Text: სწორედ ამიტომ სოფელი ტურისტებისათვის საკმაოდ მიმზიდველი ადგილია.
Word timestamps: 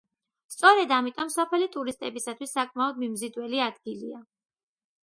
სწორედ 0.53 0.93
ამიტომ 0.97 1.29
სოფელი 1.33 1.67
ტურისტებისათვის 1.75 2.57
საკმაოდ 2.59 2.99
მიმზიდველი 3.05 3.63
ადგილია. 3.71 4.27